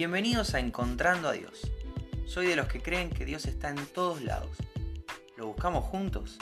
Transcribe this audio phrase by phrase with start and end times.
[0.00, 1.70] Bienvenidos a Encontrando a Dios.
[2.24, 4.56] Soy de los que creen que Dios está en todos lados.
[5.36, 6.38] ¿Lo buscamos juntos?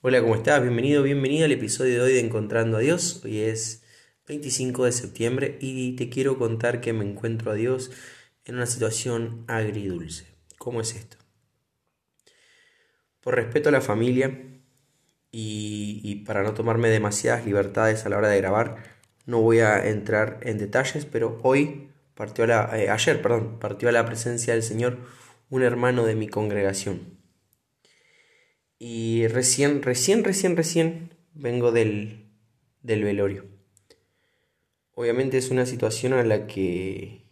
[0.00, 0.62] Hola, ¿cómo estás?
[0.62, 3.20] Bienvenido, bienvenido al episodio de hoy de Encontrando a Dios.
[3.26, 3.84] Hoy es
[4.26, 7.90] 25 de septiembre y te quiero contar que me encuentro a Dios
[8.46, 10.24] en una situación agridulce.
[10.56, 11.18] ¿Cómo es esto?
[13.20, 14.30] Por respeto a la familia
[15.30, 18.93] y, para no tomarme demasiadas libertades a la hora de grabar,
[19.26, 23.88] no voy a entrar en detalles, pero hoy partió a la, eh, ayer, perdón, partió
[23.88, 24.98] a la presencia del Señor
[25.50, 27.18] un hermano de mi congregación.
[28.78, 32.30] Y recién, recién, recién, recién vengo del,
[32.82, 33.46] del velorio.
[34.94, 37.26] Obviamente es una situación en la que,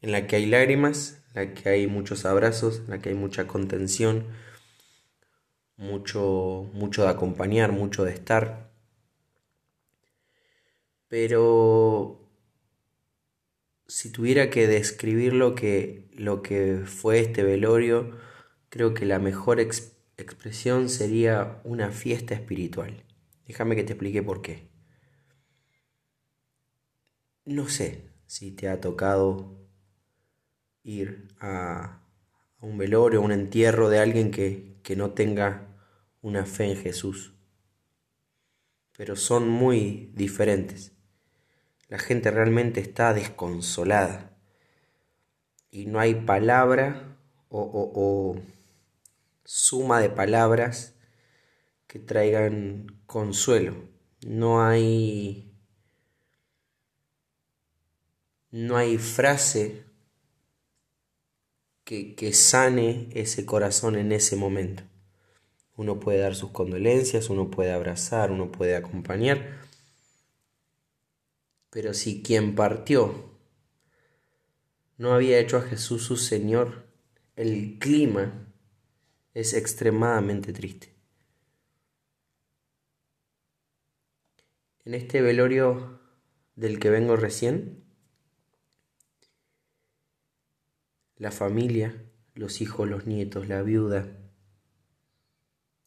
[0.00, 3.14] en la que hay lágrimas, en la que hay muchos abrazos, en la que hay
[3.14, 4.26] mucha contención,
[5.76, 8.71] mucho, mucho de acompañar, mucho de estar.
[11.12, 12.26] Pero
[13.86, 18.16] si tuviera que describir lo que, lo que fue este velorio,
[18.70, 23.04] creo que la mejor expresión sería una fiesta espiritual.
[23.46, 24.70] Déjame que te explique por qué.
[27.44, 29.68] No sé si te ha tocado
[30.82, 32.06] ir a,
[32.58, 35.76] un velorio, un entierro de alguien que, que no tenga
[36.22, 37.34] una fe en Jesús.
[38.96, 40.92] Pero son muy diferentes.
[41.92, 44.34] La gente realmente está desconsolada.
[45.70, 47.18] Y no hay palabra
[47.50, 48.40] o, o
[49.44, 50.94] suma de palabras
[51.86, 53.74] que traigan consuelo.
[54.26, 55.54] No hay
[58.50, 59.84] no hay frase
[61.84, 64.82] que, que, sane ese corazón en ese momento.
[65.76, 69.60] Uno puede dar sus condolencias, uno puede abrazar, uno puede acompañar.
[71.72, 73.32] Pero si quien partió
[74.98, 76.86] no había hecho a Jesús su Señor,
[77.34, 78.52] el clima
[79.32, 80.94] es extremadamente triste.
[84.84, 85.98] En este velorio
[86.56, 87.82] del que vengo recién,
[91.16, 92.04] la familia,
[92.34, 94.18] los hijos, los nietos, la viuda,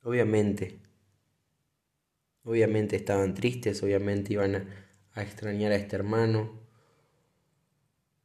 [0.05, 0.79] Obviamente,
[2.43, 4.84] obviamente estaban tristes, obviamente iban a,
[5.23, 6.59] extrañar a este hermano,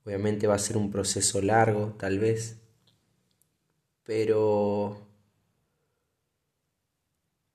[0.04, 2.60] obviamente va a ser un proceso largo, tal vez,
[4.02, 5.06] pero,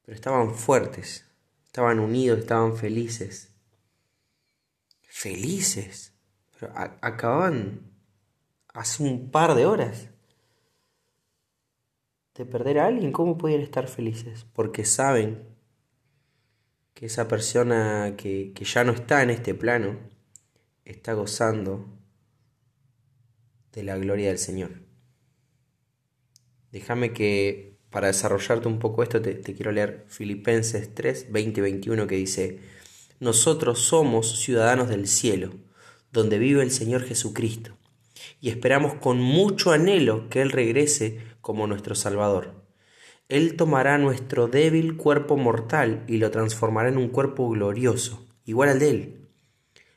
[0.04, 1.26] pero estaban fuertes,
[1.66, 3.52] estaban unidos, estaban felices.
[5.02, 6.14] Felices,
[6.54, 7.92] pero acababan
[8.74, 10.10] hace un par de horas
[12.36, 14.46] de perder a alguien, ¿cómo pueden estar felices?
[14.54, 15.55] Porque saben
[16.96, 20.00] que esa persona que, que ya no está en este plano
[20.86, 21.86] está gozando
[23.74, 24.72] de la gloria del Señor.
[26.72, 31.64] Déjame que para desarrollarte un poco esto te, te, quiero leer Filipenses 3, 20 y
[31.64, 32.60] 21 que dice,
[33.20, 35.54] nosotros somos ciudadanos del cielo,
[36.14, 37.78] donde vive el Señor Jesucristo,
[38.40, 42.65] y esperamos con mucho anhelo que Él regrese como nuestro Salvador.
[43.28, 48.80] Él tomará nuestro débil cuerpo mortal y lo transformará en un cuerpo glorioso, igual al
[48.80, 49.30] de Él.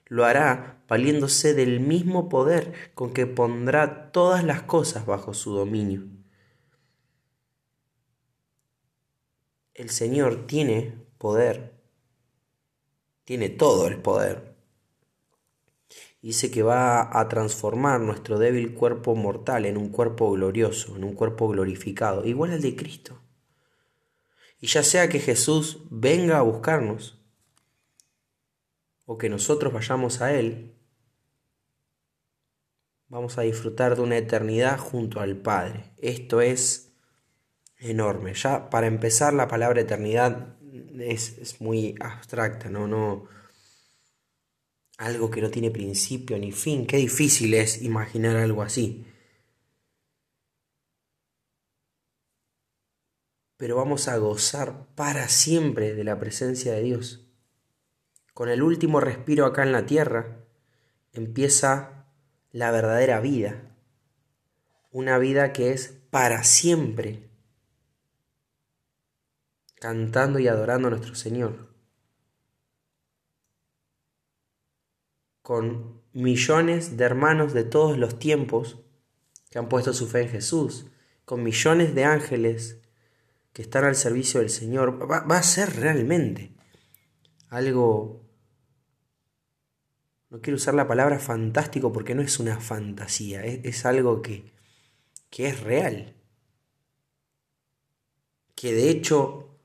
[0.06, 6.04] Lo hará valiéndose del mismo poder con que pondrá todas las cosas bajo su dominio.
[9.74, 11.74] El Señor tiene poder,
[13.24, 14.47] tiene todo el poder
[16.20, 21.14] dice que va a transformar nuestro débil cuerpo mortal en un cuerpo glorioso, en un
[21.14, 23.20] cuerpo glorificado, igual al de Cristo.
[24.60, 27.20] Y ya sea que Jesús venga a buscarnos
[29.06, 30.74] o que nosotros vayamos a Él,
[33.08, 35.92] vamos a disfrutar de una eternidad junto al Padre.
[35.98, 36.92] Esto es
[37.78, 38.34] enorme.
[38.34, 40.56] Ya para empezar la palabra eternidad
[40.98, 43.28] es, es muy abstracta, no, no,
[44.98, 46.86] algo que no tiene principio ni fin.
[46.86, 49.06] Qué difícil es imaginar algo así.
[53.56, 57.26] Pero vamos a gozar para siempre de la presencia de Dios.
[58.34, 60.44] Con el último respiro acá en la tierra
[61.12, 62.06] empieza
[62.50, 63.76] la verdadera vida.
[64.90, 67.30] Una vida que es para siempre.
[69.76, 71.68] Cantando y adorando a nuestro Señor.
[75.48, 78.84] Con millones de hermanos de todos los tiempos
[79.48, 80.90] que han puesto su fe en Jesús,
[81.24, 82.82] con millones de ángeles
[83.54, 86.54] que están al servicio del Señor, va, a ser realmente
[87.48, 88.28] algo
[90.28, 94.52] No quiero usar la palabra fantástico porque no es una fantasía, es, algo que,
[95.30, 96.14] que es real.
[98.54, 99.58] Que de hecho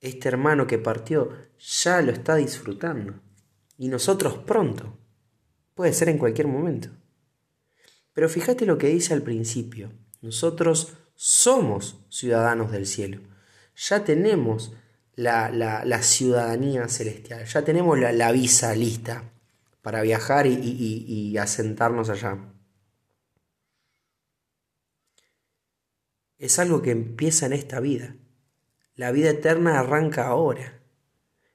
[0.00, 3.20] este hermano que partió ya lo está disfrutando.
[3.80, 4.98] Y nosotros pronto.
[5.72, 6.90] Puede ser en cualquier momento.
[8.12, 9.90] Pero fíjate lo que dice al principio.
[10.20, 13.22] Nosotros somos ciudadanos del cielo.
[13.74, 14.74] Ya tenemos
[15.14, 19.32] la, ciudadanía celestial, ya tenemos la, visa lista
[19.80, 22.38] para viajar y, y asentarnos allá.
[26.36, 28.14] Es algo que empieza en esta vida.
[28.94, 30.82] La vida eterna arranca ahora,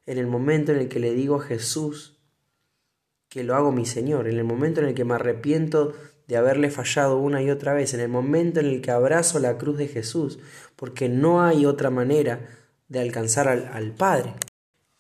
[0.08, 2.15] en el momento en el que le digo a Jesús
[3.36, 5.94] que lo hago mi Señor, en el momento en el que me arrepiento
[6.26, 9.58] de haberle fallado una y otra vez, en el momento en el que abrazo la
[9.58, 10.40] cruz de Jesús,
[10.78, 12.48] porque no hay otra manera
[12.88, 14.36] de alcanzar al, al Padre.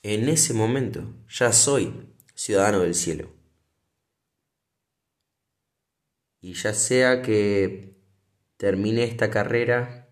[0.04, 3.30] En ese momento ya soy ciudadano del cielo.
[6.42, 7.96] Y ya sea que
[8.58, 10.10] termine esta carrera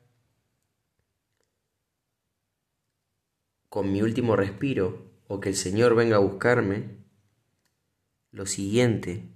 [3.68, 7.03] con mi último respiro o que el Señor venga a buscarme,
[8.34, 9.30] lo siguiente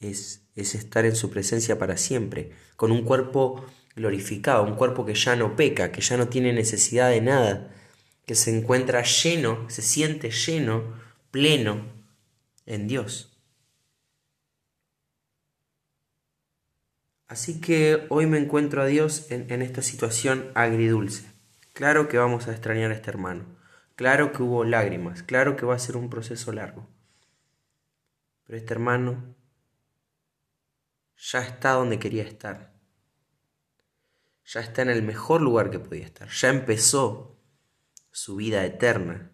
[0.00, 3.64] es, es estar en su presencia para siempre, con un cuerpo
[3.94, 7.74] glorificado, un cuerpo que ya no peca, que ya no tiene necesidad de nada,
[8.26, 10.94] que se encuentra lleno, se siente lleno,
[11.30, 11.84] pleno
[12.64, 13.36] en Dios.
[17.26, 21.26] Así que hoy me encuentro a Dios en, en esta situación agridulce.
[21.74, 23.44] Claro que vamos a extrañar a este hermano.
[23.94, 26.88] Claro que hubo lágrimas, claro que va a ser un proceso largo.
[28.48, 29.36] Pero este hermano
[31.18, 32.72] ya está donde quería estar.
[34.46, 36.30] Ya está en el mejor lugar que podía estar.
[36.30, 37.38] Ya empezó
[38.10, 39.30] su vida eterna.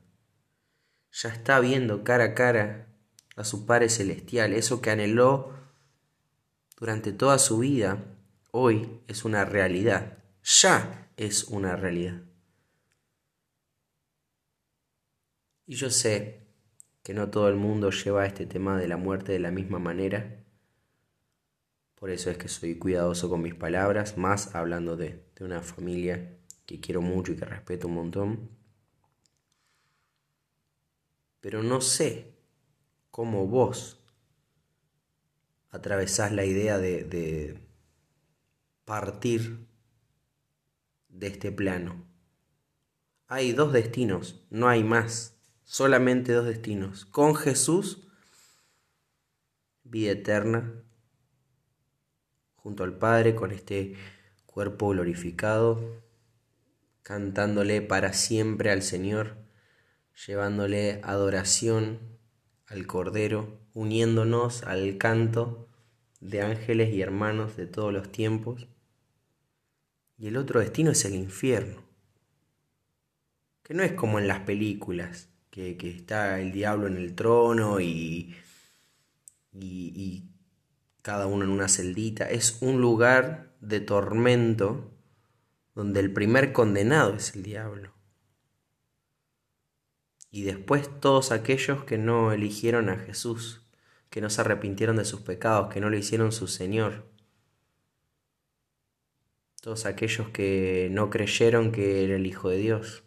[1.13, 2.89] Ya está viendo cara a cara
[3.37, 4.53] a su Padre Celestial.
[4.53, 5.55] Eso que anheló
[6.77, 8.19] durante toda su vida,
[8.51, 10.25] hoy es una realidad.
[10.43, 12.21] Ya es una realidad.
[15.67, 16.44] Y yo sé
[17.05, 20.43] que no todo el mundo lleva este tema de la muerte de la misma manera.
[21.97, 26.39] Por eso es que soy cuidadoso con mis palabras, más hablando de, de una familia
[26.65, 28.51] que quiero mucho y que respeto un montón.
[31.41, 32.39] Pero no sé
[33.11, 34.03] cómo vos
[35.71, 37.61] atravesás la idea de, de
[38.87, 39.67] partir
[41.11, 42.03] de este plano.
[43.27, 45.34] Hay dos destinos, no hay más
[45.65, 47.05] solamente dos destinos.
[47.05, 48.07] Con Jesús,
[49.83, 50.73] vida eterna,
[52.57, 53.97] junto al Padre, con este
[54.47, 56.03] cuerpo glorificado,
[57.03, 59.37] cantándole para siempre al Señor,
[60.27, 61.99] llevándole adoración
[62.67, 65.69] al Cordero, uniéndonos al canto
[66.21, 68.69] de ángeles y hermanos de todos los tiempos.
[70.17, 71.83] Y el otro destino es el infierno,
[73.63, 78.35] que no es como en las películas, que, está el diablo en el trono y,
[79.53, 80.25] y,
[81.01, 82.29] cada uno en una celdita.
[82.29, 84.91] Es un lugar de tormento
[85.75, 87.93] donde el primer condenado es el diablo.
[90.31, 93.63] Y después todos aquellos que no eligieron a Jesús,
[94.11, 97.05] que no se arrepintieron de sus pecados, que no lo hicieron su Señor.
[99.61, 103.04] Todos aquellos que no creyeron que era el Hijo de Dios.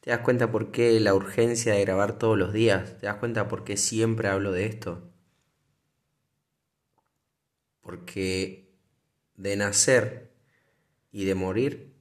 [0.00, 2.98] ¿Te das cuenta por qué la urgencia de grabar todos los días?
[2.98, 5.12] ¿Te das cuenta por qué siempre hablo de esto?
[7.82, 8.74] Porque
[9.34, 10.32] de nacer
[11.12, 11.94] y de morir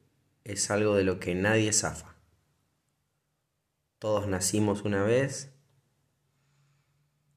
[0.45, 2.15] es algo de lo que nadie zafa.
[3.97, 5.53] Todos nacimos una vez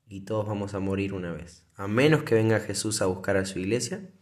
[0.06, 1.66] y todos vamos a morir una vez.
[1.74, 4.12] A menos que venga Jesús a buscar a su iglesia,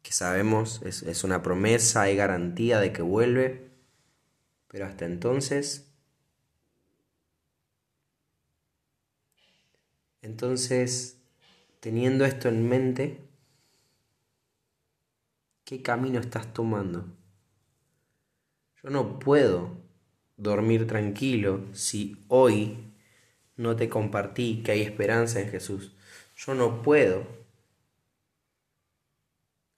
[0.00, 3.71] que sabemos es, es una promesa, hay garantía de que vuelve
[4.72, 5.88] pero hasta entonces...
[10.22, 11.20] Entonces,
[11.80, 13.18] teniendo esto en mente,
[15.64, 17.04] ¿qué camino estás tomando?
[18.82, 19.76] Yo no puedo
[20.36, 22.92] dormir tranquilo si hoy
[23.56, 25.92] no te compartí que hay esperanza en Jesús.
[26.36, 27.41] Yo no puedo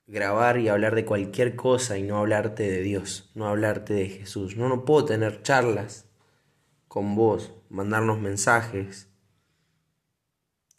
[0.06, 4.56] grabar y hablar de cualquier cosa y no hablarte de Dios, no hablarte de Jesús.
[4.56, 6.06] No, no puedo tener charlas
[6.88, 9.08] con vos, mandarnos mensajes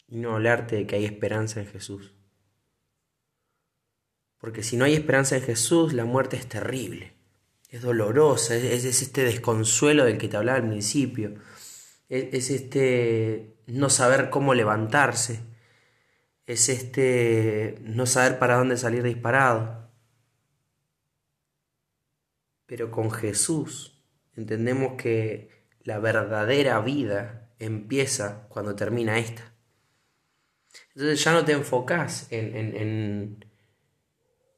[0.08, 2.14] y no hablarte de que hay esperanza en Jesús.
[4.38, 7.14] Porque si no hay esperanza en Jesús, la muerte es terrible.
[7.68, 11.34] es dolorosa, es, este desconsuelo del que te hablaba al principio,
[12.08, 15.40] es, este no saber cómo levantarse,
[16.46, 19.90] es este no saber para dónde salir disparado.
[22.66, 24.02] Pero con Jesús
[24.34, 25.50] entendemos que
[25.82, 29.54] la verdadera vida empieza cuando termina esta.
[30.94, 33.44] Entonces ya no te enfocas en, en,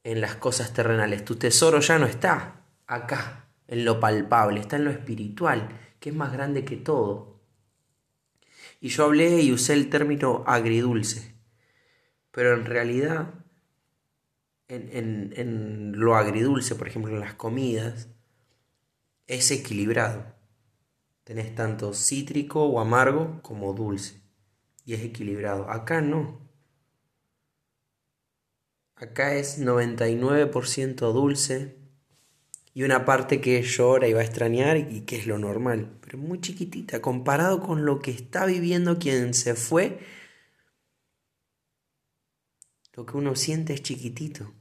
[0.03, 4.85] en las cosas terrenales, tu tesoro ya no está acá, en lo palpable, está en
[4.85, 5.69] lo espiritual,
[5.99, 7.41] que es más grande que todo.
[8.81, 11.35] Y yo hablé y usé el término agridulce,
[12.39, 13.33] pero en realidad,
[14.69, 18.07] en, en lo agridulce, por ejemplo, en las comidas,
[19.27, 20.23] es equilibrado.
[21.25, 24.21] Tenés tanto cítrico o amargo como dulce.
[24.85, 25.69] Y es equilibrado.
[25.69, 26.39] Acá no.
[28.95, 31.75] Acá es 99% dulce,
[32.73, 36.17] y una parte que llora y va a extrañar y que es lo normal, pero
[36.17, 39.99] muy chiquitita, comparado con lo que está viviendo quien se fue,
[42.99, 44.53] lo que uno siente es chiquitito.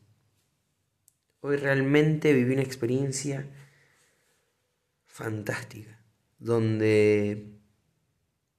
[1.40, 3.48] Hoy realmente viví una experiencia
[5.06, 5.98] fantástica,
[6.38, 7.58] donde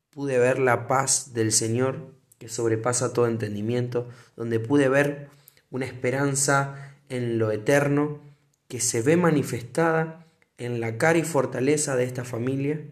[0.09, 5.29] pude ver la paz del Señor que sobrepasa todo entendimiento, donde pude ver
[5.69, 8.19] una esperanza en lo eterno,
[8.67, 12.83] que se ve manifestada en la cara y fortaleza de esta familia,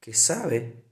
[0.00, 0.84] que sabe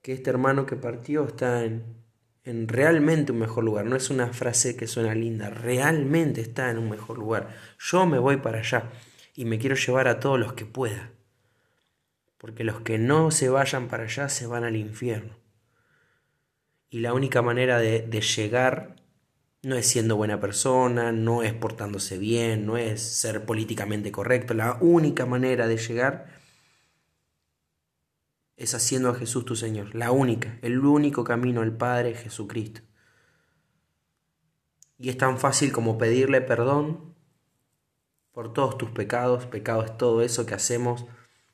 [0.00, 2.01] que este hermano que partió está en,
[2.44, 3.86] en realmente un mejor lugar.
[3.86, 7.54] No es una frase que suena linda, realmente está en un mejor lugar.
[7.78, 8.90] Yo me voy para allá
[9.34, 11.10] y me quiero llevar a todos los que pueda.
[12.38, 15.36] Porque los que no se vayan para allá se van al infierno.
[16.90, 18.96] Y la única manera de, de llegar
[19.62, 24.54] no es siendo buena persona, no es portándose bien, no es ser políticamente correcto.
[24.54, 26.41] La única manera de llegar
[28.56, 29.94] es haciendo a Jesús tu Señor.
[29.94, 32.80] La única, el único camino al Padre es Jesucristo.
[34.98, 37.14] Y es tan fácil como pedirle perdón
[38.30, 39.46] por todos tus pecados.
[39.46, 41.06] Pecado es todo eso que hacemos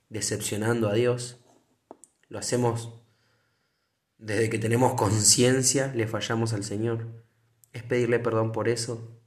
[0.08, 1.38] decepcionando a Dios.
[2.28, 3.00] Lo hacemos
[4.18, 7.06] desde que tenemos conciencia, le fallamos al Señor
[7.72, 9.20] es pedirle perdón por eso,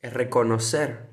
[0.00, 1.09] es reconocer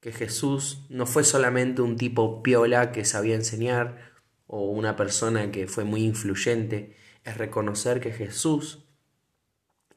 [0.00, 4.12] que Jesús no fue solamente un tipo piola que sabía enseñar
[4.46, 8.86] o una persona que fue muy influyente, es reconocer que Jesús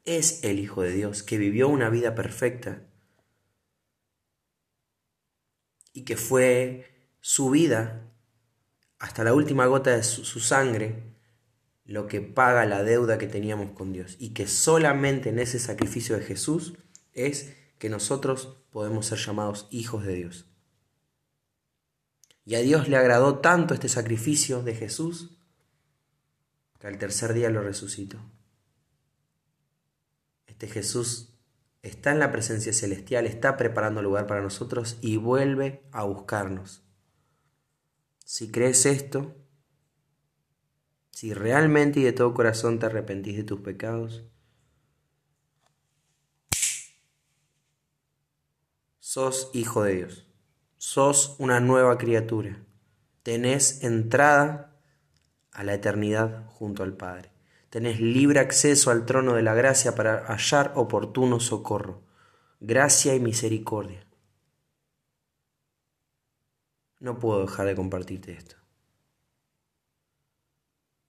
[0.03, 2.83] es el Hijo de Dios, que vivió una vida perfecta
[5.93, 6.85] y que fue
[7.19, 8.11] su vida
[8.99, 11.15] hasta la última gota de su, sangre
[11.85, 14.15] lo que paga la deuda que teníamos con Dios.
[14.19, 16.75] Y que solamente en ese sacrificio de Jesús
[17.13, 20.45] es que nosotros podemos ser llamados hijos de Dios.
[22.43, 25.37] Y a Dios le agradó tanto este sacrificio de Jesús
[26.79, 28.17] que al tercer día lo resucitó.
[30.47, 31.37] Este Jesús
[31.83, 36.83] está en la presencia celestial, está preparando lugar para nosotros y vuelve a buscarnos.
[38.25, 39.35] Si crees esto,
[41.11, 44.23] si realmente y de todo corazón te arrepentís de tus pecados,
[49.11, 50.25] sos hijo de Dios,
[50.77, 52.63] sos una nueva criatura,
[53.23, 54.79] tenés entrada
[55.51, 57.29] a la eternidad junto al Padre,
[57.69, 62.03] tenés libre acceso al trono de la gracia para hallar oportuno socorro,
[62.61, 64.07] gracia y misericordia.
[67.01, 68.55] No puedo dejar de compartirte esto.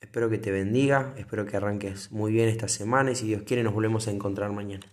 [0.01, 3.63] Espero que te bendiga, espero que arranques muy bien esta semana y si Dios quiere
[3.63, 4.91] nos volvemos a encontrar mañana.